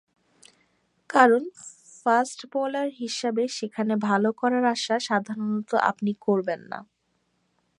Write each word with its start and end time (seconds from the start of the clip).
কারণ, 1.09 1.43
fast 1.99 2.39
bowler 2.53 2.89
হিসেবে 2.99 3.43
সেখানে 3.57 3.93
ভালো 4.07 4.29
করার 4.33 4.65
আশা 4.75 4.95
সাধারণত 5.07 5.71
আপনি 5.91 6.11
করবেন 6.21 6.61
না। 6.71 6.79